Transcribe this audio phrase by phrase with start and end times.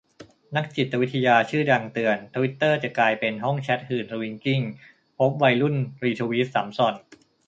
[0.55, 4.61] นักจิตวิทยาชื่อดังเตือน ทวิตเตอร์จะกลายเป็นห้องแชตหื่นสวิงกิ้ง
[5.17, 6.95] พบวัยรุ่นรีทวีตสำส่อน